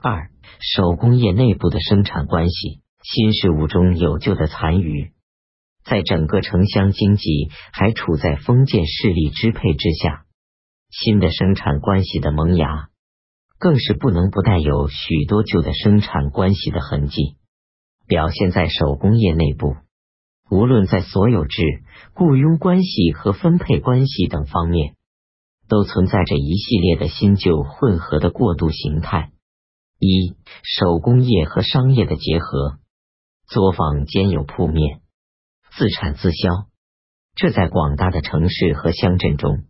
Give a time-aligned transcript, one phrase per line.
[0.00, 5.10] 二、手工业内部的生产关系，新事物中有旧的残余，
[5.84, 10.24] 在整个城乡经济还处在封建势力支配之下，
[10.88, 12.90] 新的生产关系的萌芽，
[13.58, 17.34] 更是不能不带有许多旧的生产关系的痕迹，
[18.06, 19.74] 表现在手工业内部。
[20.48, 21.60] 无论在所有制、
[22.14, 24.94] 雇佣关系和分配关系等方面，
[25.68, 29.32] 都存在着一系列的新旧混合的过渡形态。
[29.98, 32.78] 一、手工业和商业的结合，
[33.46, 35.00] 作坊兼有铺面，
[35.76, 36.68] 自产自销。
[37.34, 39.64] 这在广大的城市和乡镇中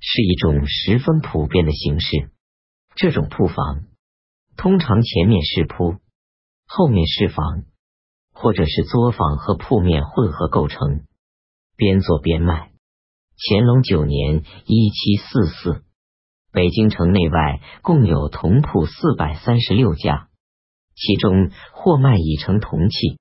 [0.00, 2.30] 是一种十分普遍的形式。
[2.94, 3.84] 这种铺房
[4.56, 5.96] 通常前面是铺，
[6.66, 7.64] 后面是房。
[8.36, 11.06] 或者是作坊和铺面混合构成，
[11.76, 12.72] 边做边卖。
[13.38, 15.84] 乾隆九年（一七四四），
[16.54, 20.28] 北京城内外共有铜铺四百三十六家，
[20.94, 23.18] 其中货卖已成铜器、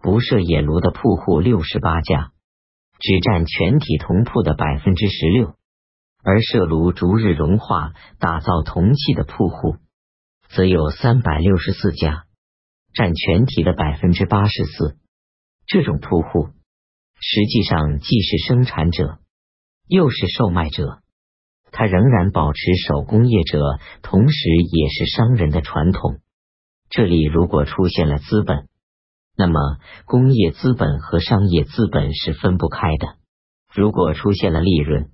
[0.00, 2.32] 不设冶炉的铺户六十八家，
[2.98, 5.56] 只占全体铜铺的百分之十六；
[6.22, 9.76] 而设炉逐日融化打造铜器的铺户，
[10.48, 12.24] 则有三百六十四家。
[12.94, 14.96] 占全体的百分之八十四。
[15.66, 16.50] 这种铺户
[17.20, 19.18] 实际上既是生产者，
[19.86, 21.02] 又是售卖者，
[21.76, 23.58] 他仍然保持手工业者，
[24.00, 26.20] 同时也是商人的传统。
[26.88, 28.68] 这里如果出现了资本，
[29.36, 29.58] 那么
[30.04, 33.16] 工业资本和商业资本是分不开的；
[33.74, 35.10] 如果出现了利润，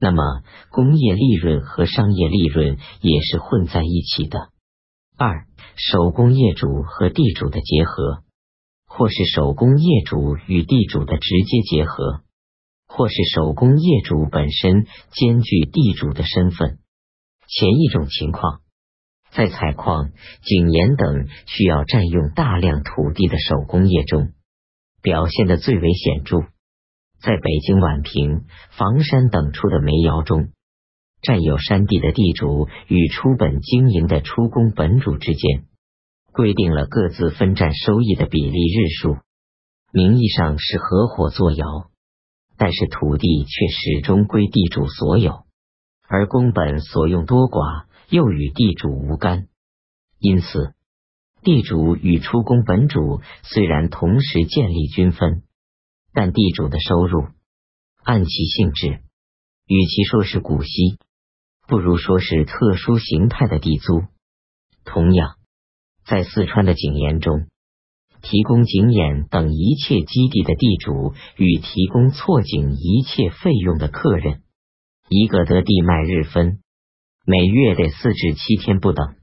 [0.00, 0.22] 那么
[0.70, 4.48] 工业利润和商业利润也是混在一起的。
[5.18, 5.46] 二。
[5.74, 8.22] 手工业主和地主的结合，
[8.86, 12.20] 或是手工业主与地主的直接结合，
[12.94, 16.78] 或是手工业主本身兼具地主的身份。
[17.48, 18.60] 前一种情况，
[19.32, 20.12] 在采矿、
[20.42, 24.32] 井盐等需要占用大量土地的手工业中，
[25.02, 26.40] 表现的最为显著。
[27.20, 28.44] 在北京宛平、
[28.76, 30.50] 房山等处的煤窑中。
[31.24, 35.66] 占有山地的地主与出本经营的出工本主之间，
[36.32, 39.18] 规定了各自分占收益的比例日数，
[39.92, 41.91] 名义上是合伙做窑，
[42.62, 45.46] 但是土地却始终归地主所有，
[46.06, 49.48] 而宫本所用多寡又与地主无干。
[50.20, 50.72] 因此，
[51.42, 55.42] 地主与出宫本主虽然同时建立均分，
[56.12, 57.26] 但地主的收入
[58.04, 59.00] 按其性质，
[59.66, 61.00] 与其说是股息。
[61.66, 64.04] 不如说是特殊形态的地租。
[64.84, 65.34] 同样，
[66.06, 67.48] 在四川的井盐中，
[68.22, 74.42] 提供井眼等一切基地的地主与提供错井一切费用的客人，
[75.08, 76.60] 一个得地卖日分，
[77.26, 79.16] 每月得四至七天不等；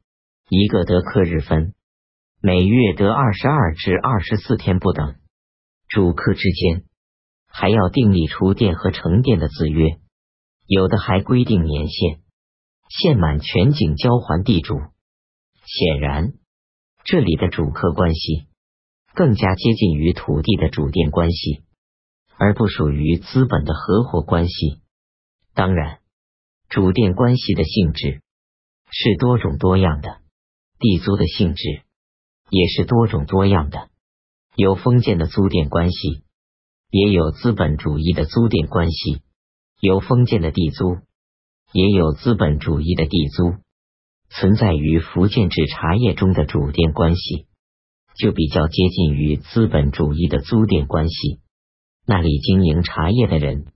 [0.49, 1.73] 一个得客日分，
[2.41, 5.15] 每月得二十二至二十四天不等。
[5.87, 6.83] 主客之间
[7.47, 9.97] 还要订立出店和成店的字约，
[10.67, 12.19] 有的还规定年限。
[12.89, 16.33] 限满全景交还地主，显然
[17.03, 18.47] 这里的主客关系
[19.13, 21.63] 更加接近于土地的主佃关系，
[22.37, 24.81] 而不属于资本的合伙关系。
[25.53, 25.99] 当然，
[26.69, 28.21] 主佃关系的性质
[28.91, 30.19] 是多种多样的，
[30.79, 31.81] 地租的性质
[32.49, 33.89] 也是多种多样的，
[34.55, 36.23] 有封建的租佃关系，
[36.89, 39.21] 也有资本主义的租佃关系，
[39.79, 40.97] 有封建的地租。
[41.71, 43.53] 也有资本主义的地租
[44.31, 47.45] 存在于福建制茶叶中的主佃关系，
[48.19, 51.39] 就比较接近于资本主义的租佃关系。
[52.05, 53.67] 那里经营茶叶的人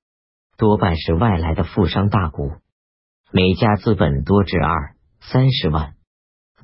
[0.58, 2.60] 多半是外来的富商大贾，
[3.32, 5.96] 每家资本多至二三十万。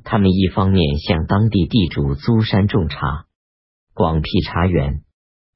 [0.03, 3.28] 他们一方面向当地地主租山种茶，
[3.94, 5.03] 广辟茶园；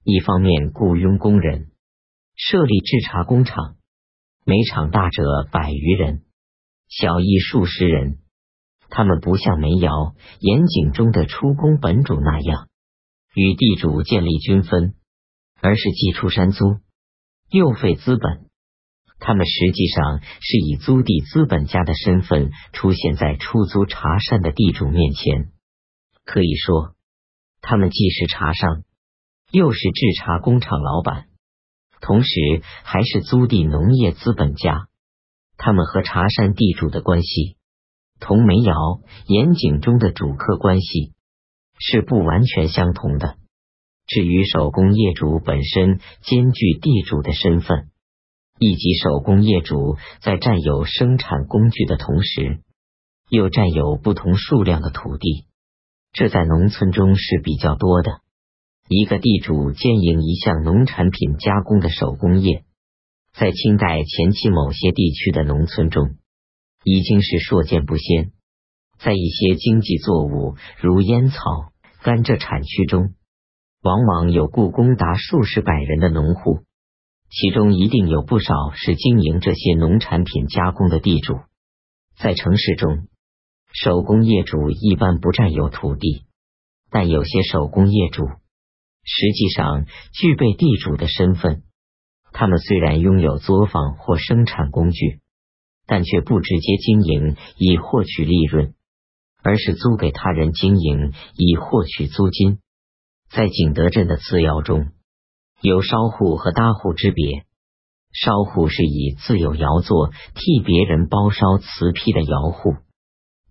[0.04, 1.72] 一方面雇佣工人，
[2.36, 3.76] 设立制茶工厂。
[4.46, 6.24] 每场大者百余人，
[6.88, 8.20] 小亦数十人。
[8.96, 12.68] 他们不像煤窑、盐井中的出工本主那样
[13.34, 14.94] 与地主建立均分，
[15.60, 16.78] 而是既出山租，
[17.50, 18.46] 又费资本。
[19.18, 25.50] 他们实际上是以租地资本家的身份出现在出租茶山的地主面前。
[26.24, 26.94] 可以说，
[27.62, 28.84] 他们既是茶商，
[29.50, 31.30] 又是制茶工厂老板。
[32.00, 34.88] 同时，还是租地农业资本家，
[35.58, 37.58] 他们和茶山地主的关系，
[38.24, 38.74] 同煤窑、
[39.28, 41.12] 盐井中的主客关系
[41.78, 43.36] 是不完全相同的。
[44.08, 47.90] 至于手工业主本身兼具地主的身份，
[48.60, 52.62] 以及手工业主在占有生产工具的同时，
[53.30, 55.46] 又占有不同数量的土地，
[56.14, 58.22] 这在农村中是比较多的。
[58.88, 62.64] 一个地主兼营一项农产品加工的手工业，
[63.34, 66.16] 在清代前期某些地区的农村中
[66.84, 68.32] 已经是硕见不鲜。
[69.00, 71.38] 在一些经济作物如烟草、
[72.04, 73.14] 甘蔗产区中，
[73.82, 76.64] 往往有雇工达数十百人的农户，
[77.30, 81.40] 其中一定有不少是经营这些农产品加工的地主。
[82.18, 83.08] 在城市中，
[83.74, 86.26] 手工业主一般不占有土地，
[86.92, 88.24] 但有些手工业主。
[89.06, 91.64] 实际上具备地主的身份，
[92.32, 95.20] 他们虽然拥有作坊或生产工具，
[95.94, 98.74] 但却不直接经营以获取利润，
[99.44, 102.58] 而是租给他人经营以获取租金。
[103.30, 104.88] 在景德镇的次窑中
[105.62, 107.46] 有烧户和搭户之别，
[108.12, 112.74] 烧户是以自有窑作替别人包烧瓷坯的窑户，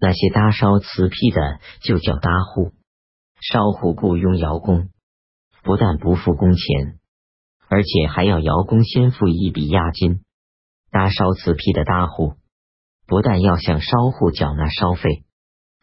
[0.00, 2.72] 那些搭烧瓷坯的就叫搭户。
[3.40, 4.88] 烧户雇佣窑工。
[5.62, 6.98] 不但不付工钱，
[7.68, 10.24] 而且还要窑工先付一笔押金。
[10.92, 12.34] 搭烧瓷坯的搭户
[13.06, 15.24] 不但要向烧户缴纳烧费，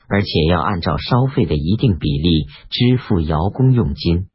[0.07, 4.29] 而且要按照烧费的一定比例支付窑工佣金。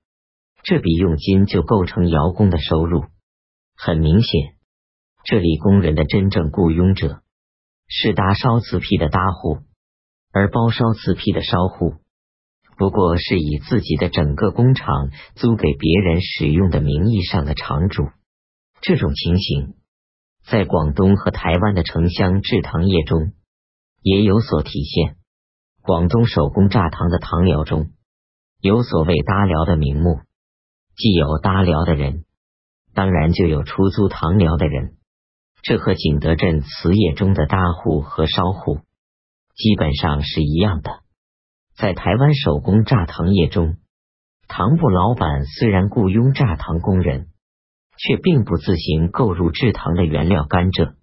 [0.65, 3.05] 这笔佣金就构成窑工的收入。
[3.77, 4.57] 很明显，
[5.23, 7.23] 这里工人的真正雇佣者
[7.87, 9.59] 是搭烧瓷坯的搭户，
[10.33, 11.95] 而包烧瓷坯的烧户。
[12.77, 18.09] 不过是以自己的整个工厂租给别人使用的名义上的厂主，
[18.81, 19.75] 这种情形
[20.47, 23.33] 在广东和台湾的城乡制糖业中
[24.03, 25.17] 也有所体现。
[25.83, 27.91] 广东手工榨糖的糖寮中
[28.61, 30.21] 有所谓搭寮的名目，
[30.97, 32.25] 既有搭寮的人，
[32.95, 34.97] 当然就有出租糖寮的人。
[35.63, 38.81] 这和景德镇瓷业中的搭户和烧户
[39.57, 41.01] 基本上是一样的。
[41.75, 43.77] 在台湾手工榨糖业中，
[44.47, 47.29] 糖部老板虽然雇佣榨糖工人，
[47.99, 50.95] 却并不自行购入制糖的原料甘蔗，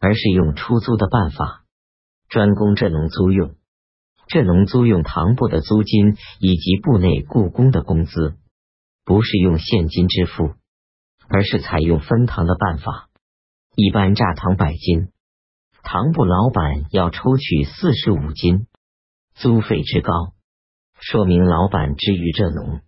[0.00, 1.64] 而是用出租的办法，
[2.28, 3.54] 专供蔗农租用。
[4.28, 8.36] 蔗农租用糖部的租金以及部内雇工的工资，
[9.04, 10.52] 不是用现金支付，
[11.28, 13.08] 而是采用分糖的办法。
[13.74, 15.08] 一般榨糖百斤，
[15.82, 18.66] 糖部老板要抽取四十五斤。
[19.34, 20.34] 租费之高，
[21.00, 22.80] 说明老板之于蔗农，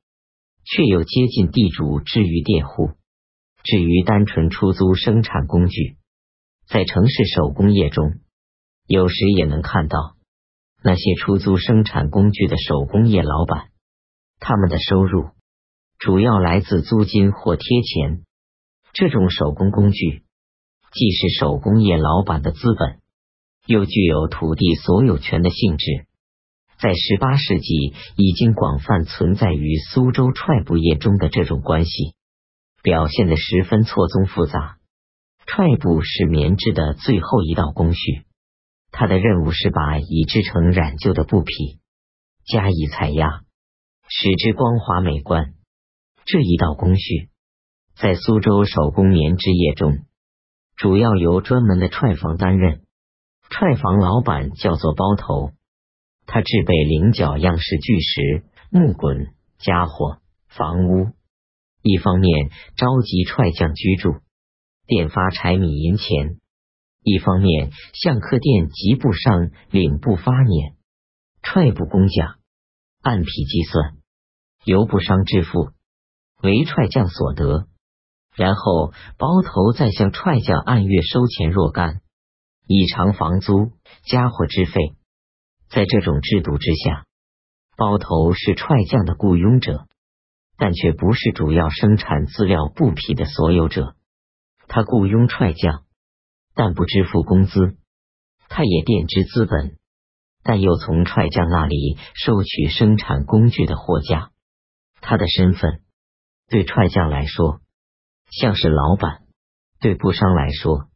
[0.64, 2.90] 却又接近地主之于佃户。
[3.62, 5.96] 至于单纯出租生产工具，
[6.66, 8.14] 在城市手工业中，
[8.86, 10.16] 有时也能看到
[10.82, 13.68] 那些出租生产工具的手工业老板，
[14.38, 15.28] 他们的收入
[15.98, 18.24] 主要来自租金或贴钱。
[18.92, 20.24] 这种手工工具
[20.92, 22.98] 既是手工业老板的资本，
[23.66, 26.06] 又具有土地所有权的性质。
[26.80, 32.14] 在十八世纪已经广泛存在于苏州踹布业中的这种关系，
[32.82, 34.78] 表现的十分错综复杂。
[35.46, 38.24] 踹布是棉织的最后一道工序，
[38.92, 41.80] 它的任务是把已织成染旧的布匹
[42.46, 43.40] 加以采压，
[44.08, 45.54] 使之光滑美观。
[46.24, 47.30] 这一道工序
[47.96, 50.04] 在苏州手工棉织业中，
[50.76, 52.82] 主要由专门的踹房担任，
[53.48, 55.50] 踹房老板叫做包头。
[56.26, 61.08] 他制备菱角样式巨石、木滚、家伙、房屋，
[61.82, 64.16] 一方面召集踹将居住，
[64.86, 66.38] 垫发柴米银钱；
[67.02, 70.74] 一方面向客店及布上领布发碾。
[71.42, 72.34] 踹布工匠
[73.00, 73.96] 按匹计算，
[74.64, 75.70] 由布商支付，
[76.42, 77.66] 为踹将所得。
[78.36, 82.02] 然后包头再向踹将按月收钱若干，
[82.66, 83.72] 以偿房租、
[84.04, 84.94] 家伙之费。
[85.70, 87.06] 在这种制度之下，
[87.76, 89.86] 包头是踹将的雇佣者，
[90.60, 93.96] 但却不是主要生产资料布匹的所有者。
[94.68, 95.84] 他雇佣踹匠，
[96.54, 97.78] 但不支付工资；
[98.50, 99.78] 他也垫支资本，
[100.42, 104.32] 但又从踹匠那里收取生产工具的货价。
[105.00, 105.80] 他的身份
[106.50, 107.62] 对踹匠来说
[108.30, 109.22] 像是老板，
[109.80, 110.90] 对布商来说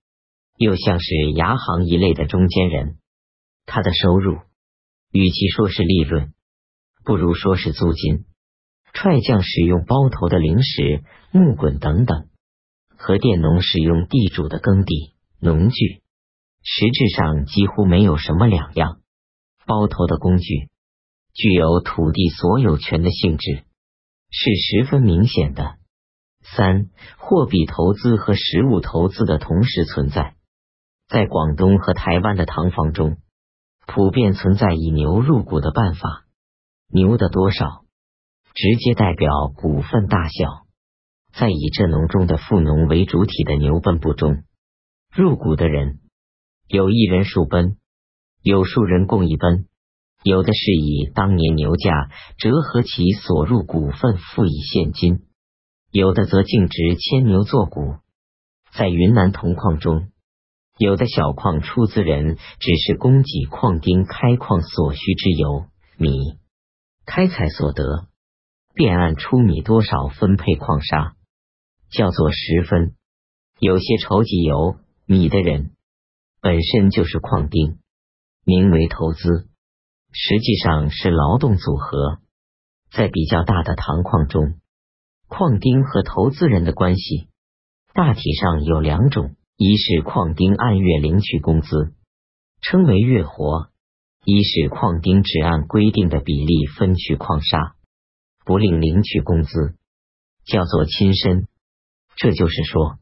[0.58, 2.98] 又像是牙行一类的中间人。
[3.64, 4.40] 他的收入。
[5.10, 6.34] 与其说是利润，
[7.04, 8.26] 不如说是租金。
[8.94, 12.28] 踹匠使用包头的零食、木棍等等，
[12.96, 16.00] 和佃农使用地主的耕地、农具，
[16.62, 19.00] 实质上几乎没有什么两样。
[19.66, 20.70] 包头的工具
[21.34, 23.64] 具有土地所有权的性质，
[24.30, 25.74] 是十分明显的。
[26.56, 30.36] 三、货币投资和实物投资的同时存在，
[31.08, 33.18] 在广东和台湾的糖房中。
[33.86, 36.24] 普遍存在以牛入股的办法，
[36.88, 37.83] 牛的多少
[38.54, 40.64] 直接代表股份大小。
[41.36, 44.44] 在以这农中的富农为主体的牛奔部中，
[45.12, 45.98] 入股的人
[46.68, 47.76] 有一人数奔，
[48.42, 49.66] 有数人共一奔。
[50.22, 52.08] 有的是以当年牛价
[52.38, 55.26] 折合其所入股份付以现金，
[55.90, 57.96] 有的则径直牵牛做股。
[58.72, 60.08] 在云南铜矿中，
[60.78, 65.66] 有的小矿出资人只是供给矿丁开矿所需之油、
[65.98, 66.38] 米，
[67.04, 68.06] 开采所得
[68.74, 71.14] 便按出米多少分配矿沙，
[71.90, 72.94] 叫做十分。
[73.60, 74.76] 有些筹集油、
[75.06, 75.70] 米的人
[76.40, 77.78] 本身就是矿丁，
[78.44, 79.48] 名为投资。
[80.10, 82.18] 实际上是劳动组合，
[82.92, 84.60] 在比较大的糖矿中，
[85.28, 87.28] 矿丁和投资人的关系
[87.92, 91.94] 大体上有两种：一是矿丁按月领取工资，
[92.60, 93.70] 称为月活；
[94.24, 97.76] 一是矿丁只按规定的比例分取矿沙，
[98.44, 99.74] 不另领取工资，
[100.44, 101.48] 叫做亲身。
[102.16, 102.98] 这就是说，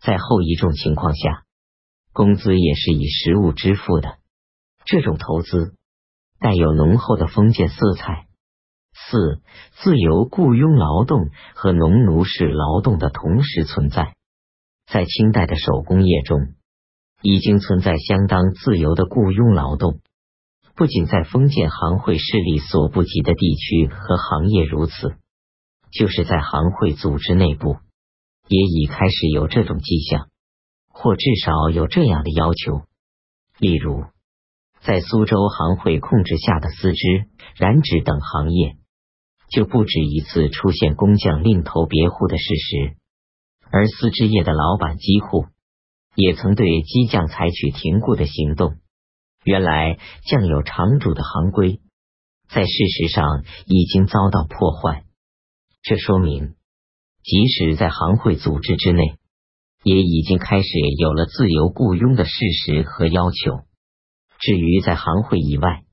[0.00, 1.44] 在后一种情况下，
[2.12, 4.18] 工资也是以实物支付的。
[4.84, 5.74] 这种投资。
[6.38, 8.26] 带有浓厚的封建色彩。
[8.92, 9.40] 四、
[9.82, 14.14] 自由雇佣劳动和农奴式劳动的同时存在，
[14.86, 16.54] 在清代的手工业中，
[17.22, 20.00] 已经存在相当自由的雇佣劳动。
[20.76, 25.16] 不仅在封建行会势力所不及的地区和行业如此，
[25.90, 27.78] 就是在行会组织内部，
[28.46, 30.28] 也已开始有这种迹象，
[30.88, 32.82] 或至少有这样的要求。
[33.58, 34.04] 例如。
[34.82, 37.24] 在苏州行会控制下的丝织、
[37.56, 38.76] 染指等行业，
[39.50, 42.96] 就不止一次出现工匠另投别户的事实。
[43.72, 45.46] 而丝织业的老板机户
[46.14, 48.76] 也曾对机匠采取停雇的行动。
[49.46, 49.96] 原来
[50.28, 51.80] 匠有长主的行规，
[52.48, 55.04] 在事实上已经遭到破坏。
[55.82, 56.56] 这说明，
[57.22, 59.14] 即使在行会组织之内，
[59.84, 62.32] 也已经开始有了自由雇佣的事
[62.64, 63.60] 实和要求。
[64.40, 65.84] 至于在行会以外，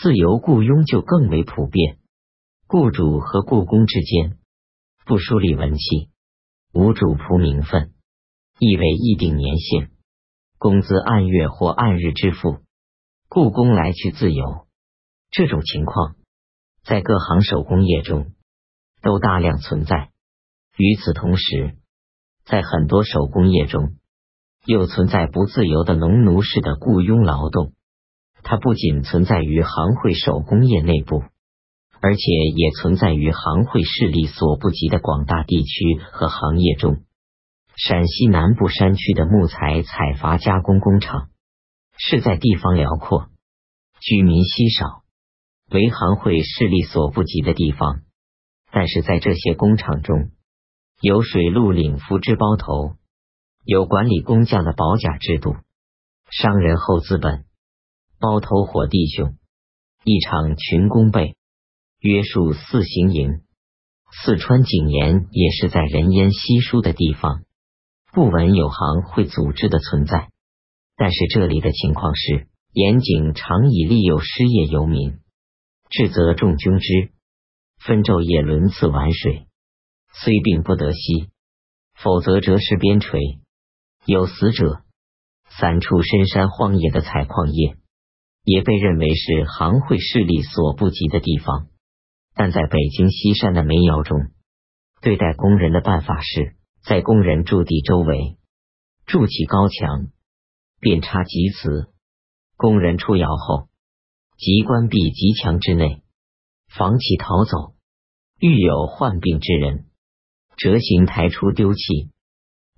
[0.00, 1.98] 自由雇佣就更为普遍。
[2.68, 4.38] 雇主和雇工之间
[5.04, 6.08] 不梳理文契，
[6.72, 7.92] 无主仆名分，
[8.58, 9.90] 亦为议定年限，
[10.56, 12.60] 工资按月或按日支付，
[13.28, 14.66] 雇工来去自由。
[15.30, 16.16] 这种情况
[16.84, 18.32] 在各行手工业中
[19.02, 20.10] 都大量存在。
[20.76, 21.76] 与此同时，
[22.44, 23.94] 在很多手工业中。
[24.66, 27.72] 又存在不自由的农奴式的雇佣劳动，
[28.42, 31.22] 它不仅存在于行会手工业内部，
[32.02, 32.20] 而且
[32.54, 36.98] 也存在于行会势力所不及的广大地区和行业中。
[37.76, 41.30] 陕西南部山区的木材采伐加工工厂
[41.98, 43.28] 是在地方辽阔、
[44.00, 45.02] 居民稀少、
[45.70, 48.02] 为行会势力所不及的地方，
[48.70, 50.30] 但是在这些工厂中，
[51.00, 52.96] 有水陆领夫之包头。
[53.64, 55.54] 有管理工匠的保甲制度，
[56.30, 57.44] 商人厚资本，
[58.18, 59.36] 包头伙弟兄，
[60.04, 61.36] 一场群工备，
[61.98, 63.42] 约束四行营。
[64.10, 67.42] 四川景延也是在人烟稀疏的地方，
[68.10, 70.30] 不闻有行会组织的存在。
[70.98, 75.20] 但是这里的情况是，严景常以利诱失业游民，
[75.90, 77.12] 至则重军之，
[77.78, 79.46] 分昼夜轮次玩水，
[80.12, 81.30] 虽病不得息，
[81.94, 83.38] 否则折石边陲。
[84.06, 84.82] 有死者，
[85.48, 87.76] 三处深山荒野的采矿业
[88.42, 91.68] 也被认为是行会势力所不及的地方。
[92.34, 94.18] 但在北京西山的煤窑中，
[95.00, 98.36] 对待工人的办法是在工人驻地周围
[99.06, 100.08] 筑起高墙，
[100.80, 101.92] 便插棘子。
[102.56, 103.68] 工人出窑后，
[104.36, 106.02] 即关闭极墙之内，
[106.68, 107.74] 防其逃走。
[108.38, 109.86] 遇有患病之人，
[110.56, 112.10] 折行抬出丢弃。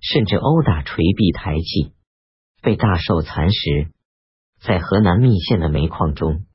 [0.03, 1.93] 甚至殴打锤壁抬气，
[2.63, 3.91] 被大受蚕食。
[4.59, 6.47] 在河南密县的煤矿中，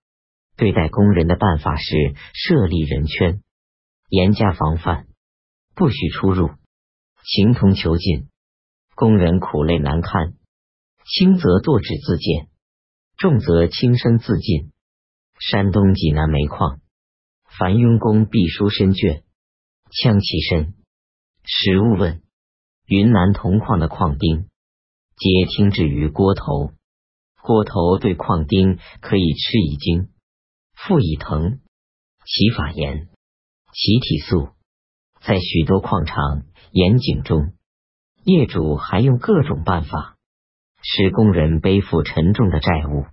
[0.56, 3.42] 对待工人的办法是设立人圈，
[4.08, 5.06] 严加防范，
[5.76, 6.50] 不许出入，
[7.22, 8.28] 形同囚禁。
[8.96, 10.34] 工人苦累难堪，
[11.08, 12.48] 轻则剁指自尽，
[13.16, 14.72] 重则轻生自尽。
[15.38, 16.80] 山东济南煤矿，
[17.44, 19.22] 凡佣工必书身卷，
[19.92, 20.74] 枪其身。
[21.44, 22.22] 实物问。
[22.86, 24.48] 云南铜矿的矿丁，
[25.16, 26.72] 皆听之于锅头。
[27.40, 30.08] 锅头对矿丁可以吃以精，
[30.74, 31.60] 腹以疼，
[32.24, 33.08] 其法严，
[33.72, 34.48] 其体素。
[35.20, 37.54] 在许多矿场严井中，
[38.24, 40.15] 业主还用各种办法，
[40.88, 43.06] 使工人背负沉重的债务，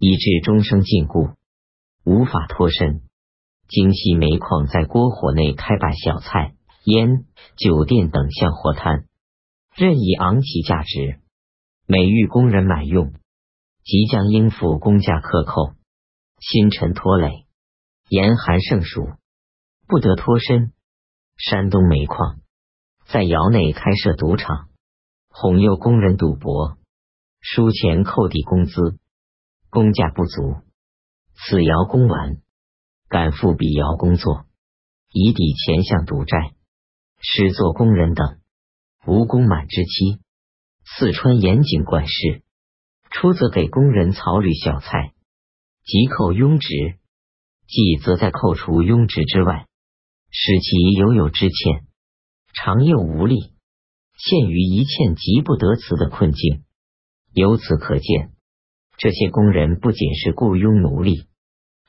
[0.00, 1.36] 以致终生禁锢，
[2.04, 3.02] 无法脱身。
[3.68, 7.24] 京西煤矿在锅火内开办小菜、烟、
[7.56, 9.06] 酒店等项货摊，
[9.76, 11.20] 任意昂起价值，
[11.86, 13.12] 每遇工人买用，
[13.84, 15.74] 即将应付工价克扣，
[16.40, 17.46] 辛沉拖累，
[18.08, 19.10] 严寒盛暑，
[19.86, 20.72] 不得脱身。
[21.36, 22.40] 山东煤矿
[23.06, 24.70] 在窑内开设赌场，
[25.28, 26.78] 哄诱工人赌博，
[27.40, 28.98] 输钱扣抵工资，
[29.70, 30.62] 工价不足，
[31.34, 32.38] 此窑工完。
[33.08, 34.46] 赶赴彼窑工作，
[35.12, 36.54] 以抵前项赌债，
[37.20, 38.40] 施作工人等
[39.06, 40.18] 无功满之期。
[40.84, 42.42] 四川严谨管事，
[43.10, 45.14] 初则给工人草履小菜，
[45.84, 46.98] 即扣庸职；
[47.68, 49.68] 即则在扣除庸职之外，
[50.32, 51.86] 使其犹有之欠，
[52.54, 53.52] 常又无力，
[54.18, 56.64] 陷于一欠即不得辞的困境。
[57.36, 58.32] 由此可见，
[58.98, 61.28] 这些工人不仅是雇佣奴隶。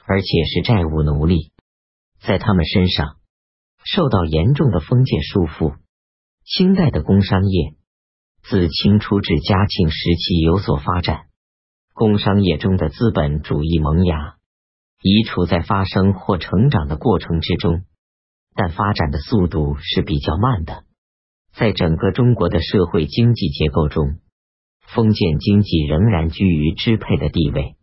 [0.09, 1.51] 而且是债务奴隶，
[2.21, 3.17] 在他们身上
[3.83, 5.75] 受到严重的封建束缚。
[6.45, 7.75] 清代的工商业
[8.41, 11.25] 自清初至嘉庆时期有所发展，
[11.93, 14.37] 工商业中的资本主义萌芽
[15.01, 17.83] 已处在发生或成长的过程之中，
[18.55, 20.85] 但发展的速度是比较慢的。
[21.51, 24.19] 在整个中国的社会经济结构中，
[24.93, 27.76] 封建经济仍然居于支配的地位。